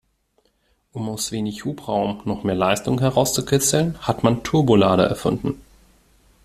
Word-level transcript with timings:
Um 0.93 1.07
aus 1.09 1.31
wenig 1.31 1.63
Hubraum 1.63 2.21
noch 2.25 2.41
mehr 2.43 2.55
Leistung 2.55 2.99
herauszukitzeln, 3.01 3.99
hat 3.99 4.23
man 4.23 4.41
Turbolader 4.41 5.05
erfunden. 5.05 5.61